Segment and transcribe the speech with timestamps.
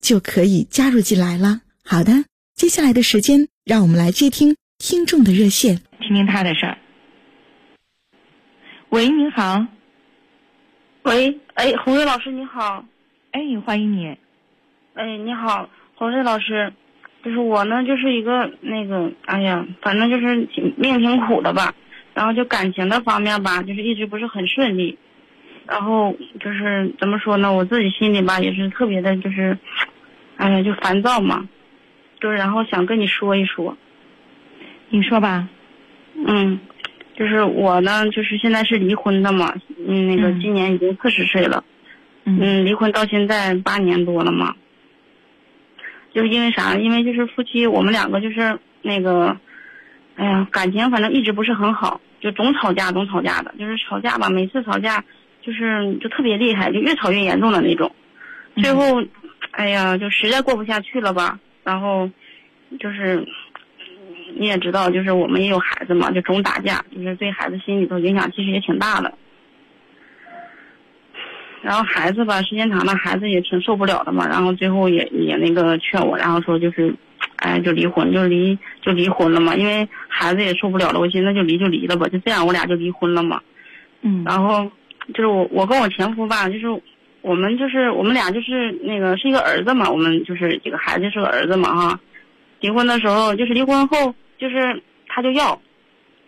[0.00, 1.60] 就可以加入进来了。
[1.84, 6.78] 好的，接下来的时间，让我们来接听听众的热线，听听他的事儿。
[8.90, 9.66] 喂，您好。
[11.02, 12.84] 喂，哎，红瑞老师你好。
[13.32, 14.16] 哎，欢迎你。
[14.94, 16.72] 哎，你好，红瑞老师。
[17.24, 21.74] 就是我呢，就是一个那个，哎呀，反正就是命挺苦的吧。
[22.14, 24.96] 然后就感情的方面吧，就是一直不是很顺利。
[25.66, 29.58] 然后就是怎么说呢，我自己心里吧也是特别的，就是，
[30.36, 31.48] 哎呀，就烦躁嘛。
[32.20, 33.76] 就是然后想跟你说一说，
[34.88, 35.48] 你说吧。
[36.26, 36.58] 嗯，
[37.14, 39.54] 就是我呢，就是现在是离婚的嘛。
[39.86, 41.62] 嗯，那个今年已经四十岁了。
[42.24, 44.54] 嗯，离婚到现在八年多了嘛。
[46.14, 46.74] 就是因为啥？
[46.76, 49.36] 因为就是夫妻，我们两个就是那个，
[50.16, 53.54] 哎呀，感情反正一直不是很好，就总吵架，总吵架的。
[53.58, 55.04] 就是吵架吧，每次吵架
[55.42, 57.94] 就是就特别厉害，就越吵越严重的那种。
[58.56, 59.02] 最后，
[59.56, 61.40] 哎呀，就实在过不下去了吧。
[61.64, 62.08] 然后，
[62.78, 63.26] 就是
[64.38, 69.12] 你也知道，就是我们也有孩子嘛，就总打架，就是对孩子心里头影响其实也挺大的。
[71.62, 74.28] 然后孩子吧，时间长了，孩子也挺受不了的嘛。
[74.28, 76.94] 然后最后也也那个劝我，然后说就是，
[77.36, 79.56] 哎，就离婚，就离就离婚了嘛。
[79.56, 83.40] 因为孩子也受不了了，我寻思那就离就离了吧，就这样我俩就离婚了嘛。
[84.02, 84.22] 嗯。
[84.24, 84.70] 然后
[85.14, 86.66] 就是我我跟我前夫吧，就是
[87.26, 92.00] 我们就是我们俩就是那个是一个儿子嘛，我们就是这个孩子是个儿子嘛哈。
[92.60, 95.60] 离婚的时候就是离婚后就是他就要，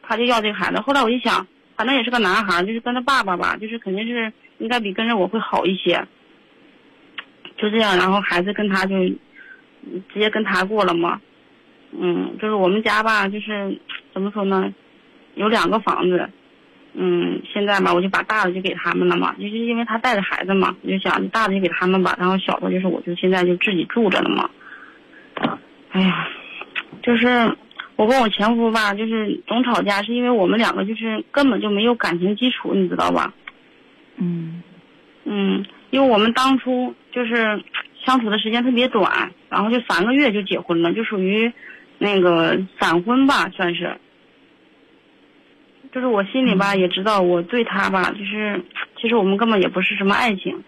[0.02, 0.80] 他就要这个孩子。
[0.80, 4.32] 后来我一想，反正也是个男孩，就是跟他爸爸吧，就是肯定是。
[4.58, 6.04] 应该比跟着我会好一些，
[7.56, 8.96] 就这样，然后孩子跟他就
[10.12, 11.20] 直接跟他过了嘛，
[11.92, 13.80] 嗯，就是我们家吧，就是
[14.12, 14.74] 怎么说呢，
[15.36, 16.28] 有两个房子，
[17.00, 24.50] 嗯，现在吧，我就把大的就给他们了嘛，就是因为他带着孩子嘛，我就想大的就给他们吧，然后小的就是我就现在就自己住着了嘛，
[25.92, 26.28] 哎呀，
[27.00, 27.56] 就是
[27.94, 33.32] 我跟我前夫吧，就是总吵架，是因为我们两个就是根本就没有感情基础，你知道吧？
[34.16, 34.60] 嗯，
[35.24, 37.62] 嗯，因为我们当初就是
[38.04, 41.52] 相处的时间特别短，然后就三个月就结婚了，就属于
[41.98, 43.96] 那个闪婚吧，算是。
[45.92, 48.62] 就是我心里吧也知道，我对他吧，就是
[49.00, 50.62] 其实我们根本也不是什么爱情，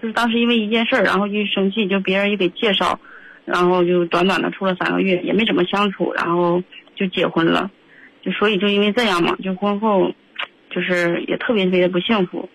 [0.00, 2.98] 就是当时因为一件事儿，然后就生气，就别人也给介绍，
[3.44, 6.62] 然后就短短的处了三个月，也没怎么相处，然后
[6.94, 7.70] 就结婚了，
[8.22, 10.12] 就所以就因为这样嘛，就婚后。
[10.72, 12.48] 就是也特别特别的不幸福，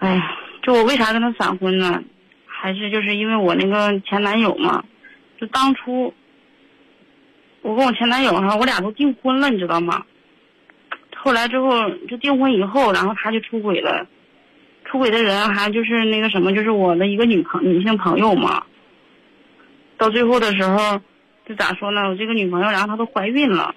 [0.00, 2.04] 哎呀，就我为啥跟他闪婚呢？
[2.44, 4.84] 还是就是因为我那个前男友嘛，
[5.40, 6.12] 就当初
[7.62, 10.04] 我跟我前男友哈，我俩都订婚了，你知道吗？
[11.22, 14.06] 后来之后就订婚以后，然后他就出轨了，
[14.84, 18.62] 出轨的人还就是那个什么，就是我的一个女朋女性朋友嘛。
[19.98, 20.98] 到最后的时候，
[21.46, 22.08] 就咋说呢？
[22.08, 23.74] 我这个女朋友，然后她都怀孕了。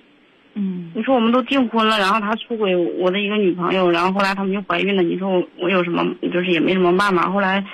[0.55, 5.01] 嗯，你说我们都订婚了，然后他出轨我的一个女朋友，然后后来他们就怀孕了。
[5.01, 7.23] 你说我我有什么，就是也没什么办法。
[7.31, 7.65] 后来，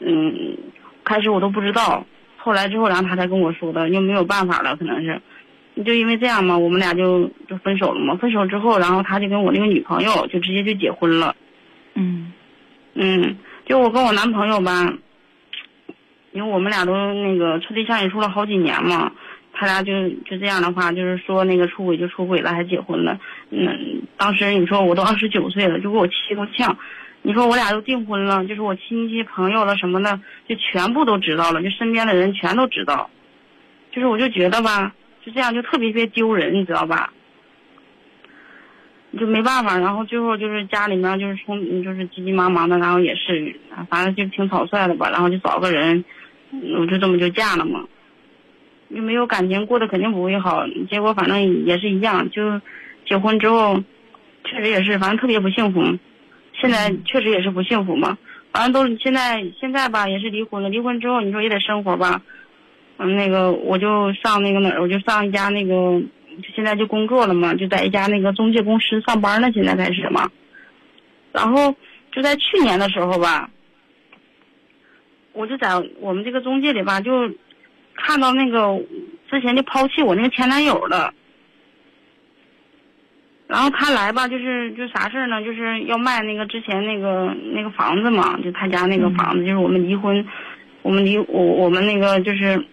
[0.00, 0.56] 嗯，
[1.04, 2.04] 开始我都不知道，
[2.36, 5.22] 后来之后，然后他才跟我说的，又没有办法了，可能是，
[5.82, 8.14] 就因为这样嘛，我们俩就就分手了嘛。
[8.16, 11.34] 分手之后，然后他就跟我那个女朋友就直接就结婚了。
[11.94, 12.32] 嗯，
[12.94, 13.36] 嗯，
[13.66, 14.92] 就我跟我男朋友吧，
[16.32, 19.10] 因为我们俩都那个处对象也处了好几年嘛。
[19.56, 23.18] 他俩就就这样的话，就是说那个出轨就出轨了，还结婚了。
[23.50, 26.76] 嗯，当时你说我都二十九岁了，就给我气够呛。
[27.22, 33.08] 你说我俩都订婚了，就是我亲戚朋友了什么的，就全部都知道了，就身边的人全都知道。
[33.92, 34.92] 就是我就觉得吧，
[35.24, 37.12] 就这样就特别特别丢人，你知道吧？
[39.18, 43.54] 就没办法，然后最后就是家里面就是从就是急急忙忙的，然后也是
[43.88, 46.04] 反正就挺草率的吧，然后就找个人。
[46.78, 47.84] 我就这么就嫁了嘛。
[48.88, 50.66] 又没有感情，过得肯定不会好。
[50.90, 52.60] 结果反正也是一样，就
[53.06, 53.82] 结婚之后，
[54.44, 55.82] 确实也是，反正特别不幸福。
[56.60, 58.18] 现在确实也是不幸福嘛。
[58.52, 60.68] 反正都现在现在吧，也是离婚了。
[60.68, 62.22] 离婚之后，你说也得生活吧。
[62.98, 66.00] 嗯，那个我就上那个哪儿，我就上一家那个，
[66.54, 69.50] 现在就工作了嘛，就在一家那个中介公司上班呢。
[69.52, 70.30] 现在开始嘛。
[71.32, 71.74] 然后
[72.12, 73.50] 就在去年的时候吧，
[75.32, 75.70] 我就在
[76.00, 77.28] 我们这个中介里吧，就
[77.96, 78.80] 看到那个
[79.28, 81.12] 之前就抛弃我那个前男友了。
[83.46, 85.42] 然后他来吧，就是就啥事儿呢？
[85.44, 90.26] 就是要卖那个之前那个那个房子嘛，就他家那个房子，就是我们离婚，
[90.82, 92.64] 我们离我我们那个就是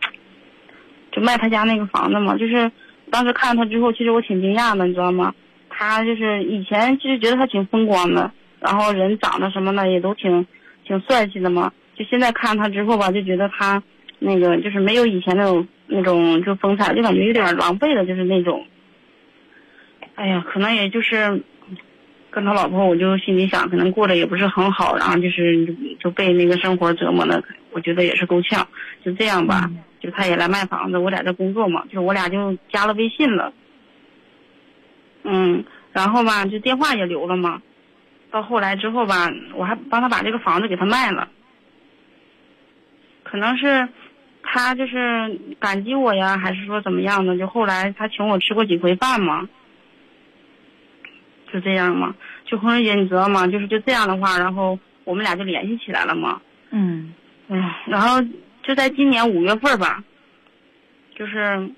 [1.11, 2.37] 就卖他家那个房子嘛。
[2.37, 2.71] 就是
[3.09, 5.33] 当时看到他之后，其实我挺惊讶的，你知道吗？
[5.69, 10.45] 他就是以前其实觉得他挺风光的，然后人长得什么的也都挺
[10.85, 11.71] 挺帅气的嘛。
[11.95, 13.81] 就现在看他之后吧，就觉得他
[14.19, 18.65] 那个就是没有以前那种那种就风采，就感觉有点狼狈的，就是那种。
[20.15, 21.41] 哎呀，可能也就是
[22.31, 28.65] 跟他老婆，我就心里想，可能过得也不是很好，然后就是就被那个生活折磨的，我觉得也是够呛。
[29.03, 29.69] 就这样吧，
[29.99, 33.51] 就他也来卖房子，我在这工作嘛，就我俩就加了微信了。
[35.23, 37.61] 嗯，然后吧，就电话也留了嘛。
[38.31, 41.27] 到后来之后吧，我还帮他把这个房子给他卖了。
[43.23, 43.89] 可能是
[44.41, 47.37] 他就是感激我呀，还是说怎么样的？
[47.37, 49.49] 就后来他请我吃过几回饭嘛。
[51.51, 52.15] 就这样嘛，
[52.45, 53.45] 就红瑞姐，你知道吗？
[53.47, 56.41] 就是就这样的话，然后我们俩就联系起来了嘛。
[56.71, 57.13] 嗯，
[57.49, 58.21] 哎，然后
[58.63, 60.03] 就在今年五月份吧，
[61.15, 61.69] 就是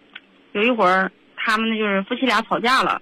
[0.51, 3.01] 有一会儿他们就是夫妻俩吵架了，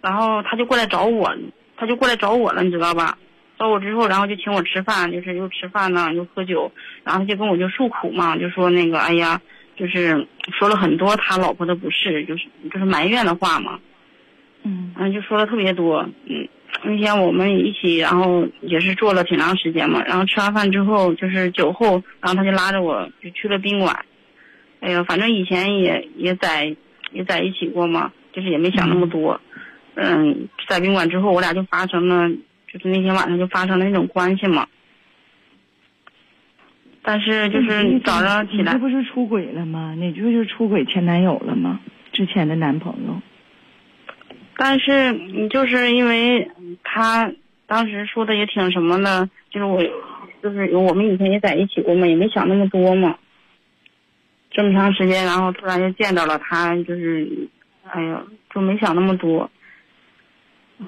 [0.00, 1.32] 然后他就过来找我，
[1.76, 3.16] 他就过来找我了，你知道吧？
[3.58, 6.70] 找我之后，然后就请我吃饭，就是又吃饭呢，又喝酒，
[7.04, 9.40] 然后他就跟我就诉苦嘛，就说那个，哎呀，
[9.76, 10.26] 就是
[10.58, 13.78] 说了很多他老婆的不是，就是就是埋怨的话嘛。
[14.96, 16.48] 嗯，嗯，就说了特别多，嗯，
[16.84, 24.04] 那天我们一起，然后也是坐了挺长时间嘛，然后吃完饭之后就是酒后，然后他就拉着我就去了宾馆，
[24.80, 26.76] 哎呀，反正以前也也在
[27.12, 29.40] 也在一起过嘛，就是也没想那么多，
[29.94, 32.28] 嗯，在宾馆之后我俩就发生了，
[32.72, 34.66] 就是那天晚上就发生了那种关系嘛，
[37.02, 39.94] 但是就是早上起来，这不是出轨了吗？
[39.96, 41.80] 你这不就是出轨前男友了吗？
[42.12, 43.20] 之前的男朋友。
[44.56, 46.50] 但是你就是因为
[46.82, 47.30] 他
[47.66, 49.82] 当时说的也挺什么的，就是我，
[50.42, 53.16] 就是我们以前也在一起过嘛，也没想那么多嘛。
[54.50, 57.48] 这么长时间，然后突然就见到了他，就是，
[57.90, 58.22] 哎呀，
[58.54, 59.50] 就没想那么多。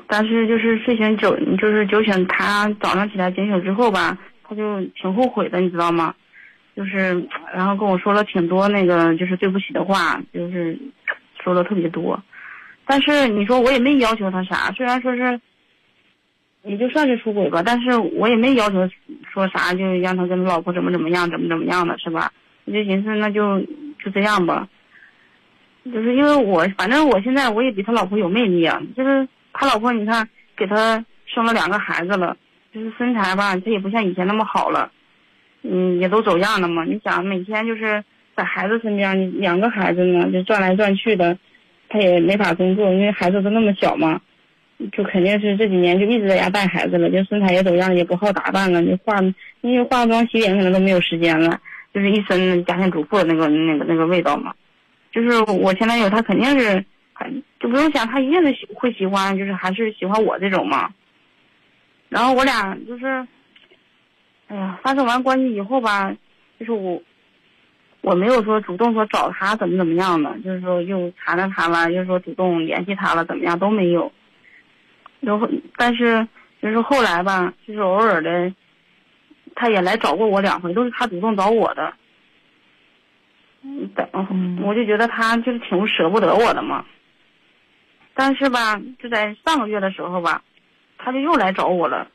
[0.06, 6.14] 但是就是睡醒酒，就是酒醒，他早上起来警醒之后吧，他就挺后悔的，你知道吗？
[6.75, 7.23] 就是，
[7.53, 10.79] 然后跟我说了挺多那个就是对不起的话，就是
[11.43, 12.23] 说的特别多。
[12.90, 15.38] 但是你说我也没要求他啥，虽然说是，
[16.62, 18.88] 也就算是出轨吧，但是我也没要求
[19.31, 22.32] 说啥，就让他跟他老婆怎么怎么样，怎么怎么样的，是吧？
[22.64, 23.61] 我就寻思那就
[24.02, 24.67] 就这样吧。
[25.85, 30.26] 就是因为我反正我现在我也比他老婆有魅力啊，就是他老婆你看
[30.56, 32.35] 给他生了两个孩子了，
[32.73, 34.90] 就是身材吧，他也不像以前那么好了，
[35.62, 36.85] 嗯，也都走样了嘛。
[36.85, 38.02] 你想每天就是
[38.35, 41.37] 在孩子身边，两个孩子呢就转来转去的。
[41.88, 44.21] 他也没法工作，因为孩子都那么小嘛，
[44.92, 49.16] 就肯定是这几年就一直在家带孩子了，就身材也走样，也不好打扮了，就化，
[49.62, 51.61] 因为化妆洗脸可能都没有时间了，
[51.95, 54.54] 就是一身家庭主妇那个那个那个味道嘛。
[55.11, 56.85] 就是我前男友他肯定是，
[57.59, 60.90] 就不用想，他一定是会喜欢，就是还是喜欢我这种嘛。
[62.09, 63.07] 然后我俩就是，
[64.49, 66.14] 哎呀，发生完关系以后吧，
[66.59, 67.02] 就是我。
[68.00, 74.11] 我没有说主动说找他怎么怎么样的，就是说又缠着他了，又说主动联系他了，怎么样都没有。
[75.21, 76.26] 然后，但是
[76.62, 78.55] 就是后来吧，就是偶尔的，
[79.55, 81.93] 他也来找过我两回，都是他主动找我的。
[83.95, 86.85] 等，我就觉得他就是挺舍不得我的嘛。
[88.14, 90.43] 但是吧，就在上个月的时候吧，
[90.97, 92.07] 他就又来找我了。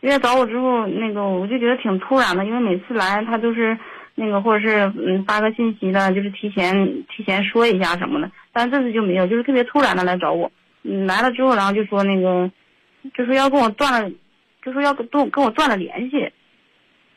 [0.00, 3.78] 又来找我之后，那个我就觉得挺突然的，因为每次来他都是。
[4.16, 10.52] 那个或者是嗯发个信息呢，就是提前提前说一下什么的，但这次就没有，就是特别突然的来找我，
[10.84, 12.48] 嗯来了之后，然后就说那个，
[13.12, 14.08] 就说要跟我断了，
[14.62, 16.30] 就说要跟跟我断了联系，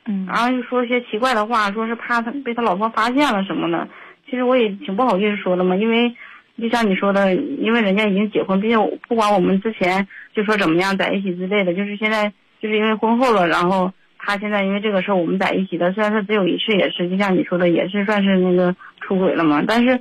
[0.06, 3.88] 嗯，然后就说一些奇怪的话，说是怕他被他老婆发现了什么的，
[4.28, 6.12] 其实我也挺不好意思说的嘛，因为
[6.60, 13.94] 就像你说的，因为人家已经结婚，毕竟不管我们之前就说怎么样在一起之类的，就是现在就是因为婚后了，然后。
[14.28, 19.64] 他现在因为这个事儿我们在一起的，虽然说只有一次，也是就像你说的，也是算是那个出轨了嘛。
[19.66, 19.98] 但是，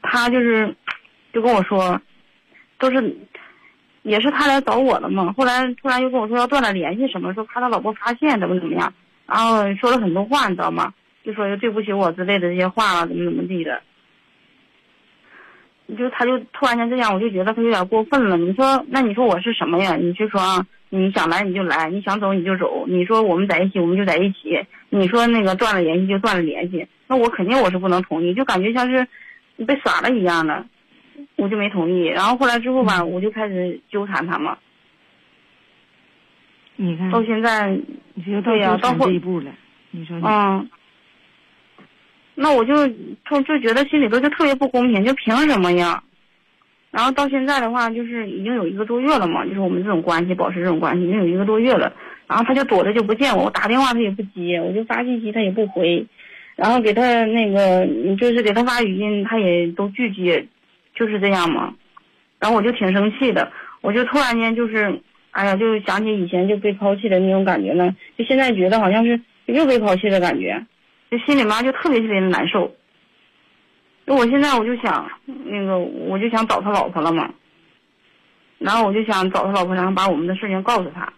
[0.00, 0.72] 他就是
[1.32, 2.00] 就跟我说，
[2.78, 3.16] 都是
[4.02, 5.34] 也是他来找我的嘛。
[5.36, 8.94] 后来突然又跟我说要断了联系什么，说怕他老婆发现怎么怎么样，
[9.26, 10.94] 然后说了很多话，你知道吗？
[11.24, 13.82] 就说对不起我之类的这些话了，怎么怎么地的。
[15.98, 18.36] 就他就突然间这样，我就觉得他有点过分了。
[18.36, 19.96] 你说，那你说我是什么呀？
[19.96, 22.86] 你就说啊，你想来你就来，你想走你就走。
[22.86, 24.58] 你说我们在一起，我们就在一起。
[24.90, 29.06] 你说那个断了联系就断了联系，那我肯定我是不能同意，就感觉像是
[29.66, 30.64] 被耍了一样的，
[31.36, 32.06] 我就没同意。
[32.06, 34.56] 然后后来之后吧，我就开始纠缠他嘛，
[36.76, 37.68] 你看，到现在，
[38.14, 39.50] 你这就到对呀纠缠到后这一步了。
[39.90, 40.68] 你说你，嗯，
[42.34, 46.02] 那我就就就觉得心里头就特别不公平，就凭什么呀？
[46.90, 51.92] 然后到现在的话，就是已经有一个多月了嘛，就是我们这种关系保持这种关系已经有一个多月了。
[52.26, 56.06] 然后他就躲着就不见我，我打电话他也不接，我就发信息他也不回，
[56.56, 60.46] 然后给他那个就是给他发语音他也都拒接，
[60.94, 61.74] 就是这样嘛。
[62.38, 70.64] 然后我就挺生气的，我就突然间就是，哎呀，就想起以前就被抛弃的那种感觉呢，就现在觉得好像是又被抛弃的感觉，
[71.10, 72.74] 就心里面就特别特别的难受。
[74.08, 77.28] 就我现在我就想，那个我就想找他老婆了嘛，
[78.56, 81.12] 然后我就想找他老婆，然后把我们的事情告诉他，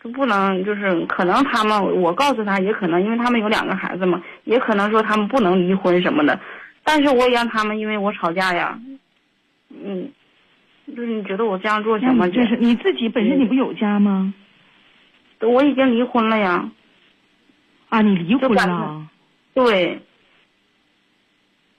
[0.00, 6.38] 就不能就是可能他们我告诉他，也可能因为他们有两个孩子嘛，也可能说他们不能离婚什么的，
[6.84, 8.78] 但是我也让他们因为我吵架呀，
[9.70, 10.08] 嗯，
[10.94, 12.28] 就是你觉得我这样做行吗？
[12.28, 14.32] 就是你自己本身你不有家吗？
[15.40, 16.70] 我已经离婚了呀，
[17.88, 19.04] 啊，你离婚了？
[19.52, 20.00] 对，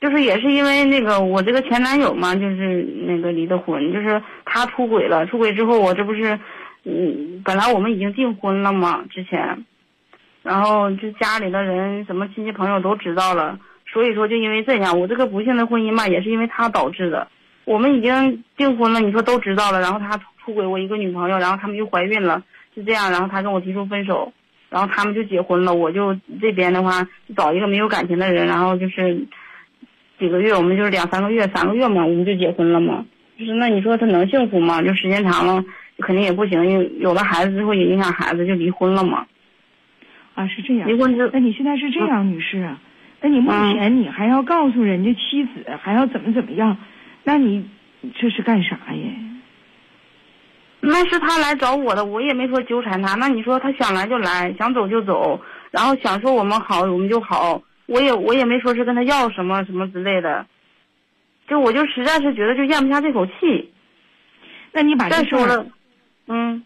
[0.06, 6.40] 就是也是因为那个我这个前男友嘛，就是那个离的婚，就是他出轨了，出轨之后我这不是，
[6.84, 9.66] 嗯，本来我们已经订婚了嘛，之前，
[10.44, 13.58] 然后就家里的人什么亲戚朋友都知道了，
[13.92, 17.28] 所以说就因为这样，我这个不幸的婚姻嘛，也是因为他导致的。
[17.64, 22.44] 我们已经订婚了，你说都知道了，然后他出轨我一个女朋友，然后他们又怀孕了，
[22.76, 24.32] 就这样，然后他跟我提出分手，
[24.70, 29.26] 然后他们就结婚了，我就这边的话就找一个没有感情的人，然后就是
[30.18, 33.06] 几个月，我们就是两三个月、三个月嘛，我们就结婚了嘛。
[33.38, 34.82] 就是那你说他能幸福吗？
[34.82, 35.64] 就时间长了
[36.00, 39.26] 肯定也不行，因为有了孩子之后也影响孩子，就离婚了嘛。
[40.36, 40.94] 啊，是这样离。
[40.96, 42.80] 婚之那你现在是这样，女士啊？
[43.22, 45.50] 那你目前你还要告诉人家妻子，
[45.82, 46.78] 还要怎么怎么样？
[47.24, 47.66] 那你
[48.20, 49.12] 这是干啥呀？
[50.82, 53.16] 那是他来找我的，我也没说纠缠他。
[53.16, 55.42] 那你说他想来就来，想走就走，
[55.72, 57.62] 然后想说我们好，我们就好。
[57.88, 60.48] 我也我也没说是跟他要什么什么之类的，
[61.48, 63.72] 就我就实在是觉得就咽不下这口气。
[64.72, 65.68] 那你把这事儿，
[66.28, 66.66] 嗯，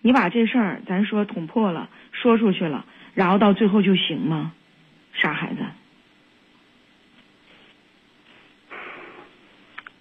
[0.00, 2.84] 你把这事儿咱说捅破了，说出去了，
[3.14, 4.52] 然后到最后就行吗？
[5.14, 5.60] 傻孩子。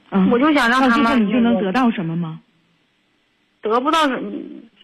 [0.09, 2.39] 嗯，我就想让他们你就能得到什么吗？
[3.61, 4.31] 得不到什么，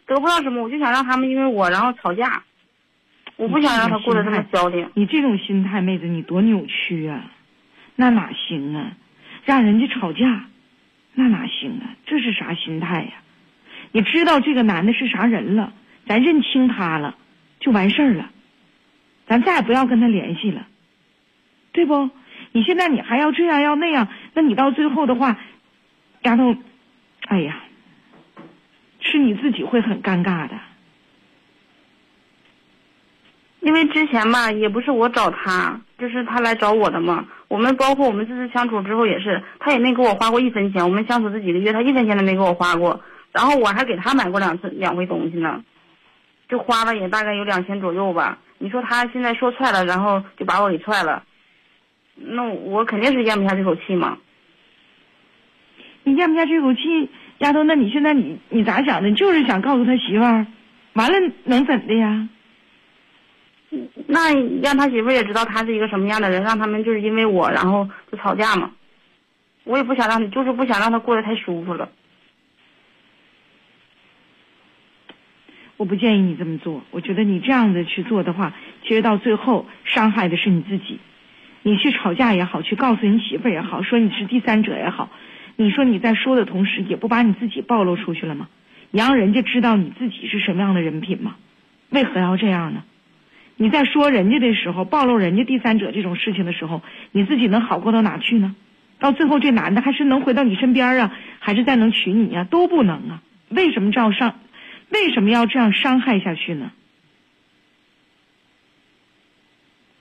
[0.06, 2.44] 得不到什么，我就想让他们因为我然后吵架，
[3.36, 4.90] 我不想让他过得这么消停。
[4.94, 7.32] 你这种心态，妹子，你多扭曲啊！
[7.96, 8.94] 那哪行啊？
[9.46, 10.46] 让人家吵架，
[11.14, 11.96] 那哪行啊？
[12.06, 13.12] 这是啥心态呀、
[13.92, 15.74] 你知道这个男的是啥人了，
[16.08, 17.16] 咱认清他了，
[17.60, 18.30] 就完事儿了，
[19.28, 20.68] 咱再也不要跟他联系了，
[21.72, 22.10] 对不？
[22.52, 25.38] 你现在你还要这样要那样，那你到最后的话，
[26.22, 26.56] 丫头，
[27.26, 27.64] 哎呀，
[29.00, 30.58] 是你自己会很尴尬的。
[33.64, 37.26] 因为之前吧，也不是我找他，就是他来找我的嘛。
[37.48, 40.84] 我们包括我们这次相处之后也是，他也没给我花过一分钱。
[40.84, 43.02] 我们相处这几个月，他一分钱都没给我花过。
[43.32, 45.64] 然后我还给他买过两次两回东西呢，
[46.50, 48.38] 就花了也大概有两千左右吧。
[48.58, 51.24] 你说他现在说踹了，然后就把我给踹了，
[52.16, 54.18] 那我肯定是咽不下这口气嘛。
[56.04, 59.10] 你咽不下这口气，丫头，那你现在你你咋想的？
[59.14, 60.46] 就是想告诉他媳妇儿，
[60.94, 62.28] 完了能怎的呀？
[64.08, 68.72] 那让他媳妇儿也知道他是一个什么样的人，让他们就是因为我然后就吵架嘛。
[69.64, 71.90] 我也不想让你，就是不想让他过得太舒服了。
[75.78, 76.84] 我不建议你这么做。
[76.92, 78.54] 我觉得你这样子去做的话，
[78.84, 81.00] 其实到最后伤害的是你自己。
[81.64, 85.10] 你去吵架也好，去告诉你媳妇儿也好，说你是第三者也好，
[85.56, 88.50] 你说你在说的同时，也不把你自己暴露出去了吗？
[88.92, 91.36] 你让人家知道你自己是什么样的人品吗？
[91.90, 92.84] 为何要这样呢？
[93.56, 96.82] 你在说人家的时候，暴露人家第三者这种事情的时候，
[97.12, 98.56] 你自己能好过到哪去呢？
[99.00, 103.22] 到最后，这男的还是能回到你身边啊，还是再能娶你呀、都不能啊！
[103.50, 104.40] 为什么这样伤？
[104.90, 106.72] 为什么要这样伤害下去呢？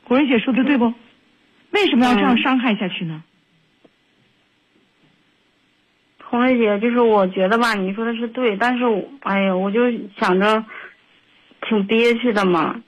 [0.04, 0.92] 红瑞姐说的对不？
[1.70, 3.22] 为什么要这样伤害下去呢？
[6.22, 10.64] 红瑞姐，就是我觉得吧，你说的是对，但是我，哎呀，我就想着
[11.68, 12.82] 挺憋屈的嘛。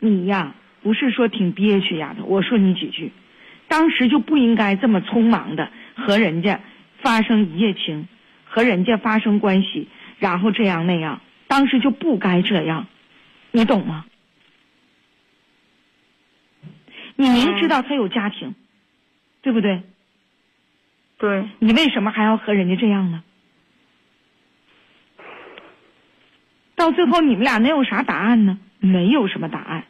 [0.00, 3.12] 你呀，不是说挺憋屈丫头，我说你几句，
[3.66, 6.60] 当时就不应该这么匆忙的和人家
[7.02, 8.06] 发生一夜情，
[8.44, 9.88] 和人家发生关系，
[10.18, 12.86] 然后这样那样，当时就不该这样，
[13.50, 14.04] 你懂吗？
[17.16, 18.54] 你明知道他有家庭，
[19.42, 19.82] 对不对？
[21.18, 23.24] 对，你为什么还要和人家这样呢？
[26.76, 28.60] 到最后你们俩能有啥答案呢？
[28.80, 29.84] 没有什么答案。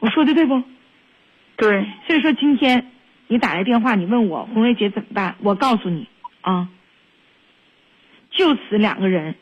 [0.00, 0.62] 我说的对不？
[1.56, 2.90] 对，所以说今天
[3.28, 5.36] 你打来电话，你问我红瑞姐怎么办？
[5.40, 6.08] 我告诉你
[6.40, 6.68] 啊，
[8.30, 9.36] 就此两个人，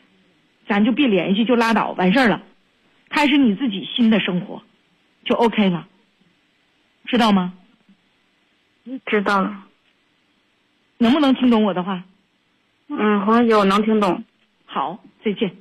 [0.67, 2.43] 咱就别联系，就拉倒，完事儿了，
[3.09, 4.61] 开始你自己新的生活，
[5.25, 5.87] 就 OK 了，
[7.05, 7.53] 知道吗？
[9.07, 9.65] 知道了。
[10.99, 12.03] 能不能听懂我的话？
[12.87, 14.23] 嗯，红瑞姐，我能听懂。
[14.65, 15.51] 好，再见。